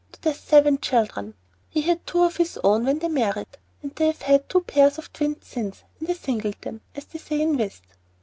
[0.13, 1.35] to their seven children!
[1.69, 4.97] He had two of his own when they married, and they have had two pairs
[4.97, 7.83] of twins since, and "a singleton," as they say in whist.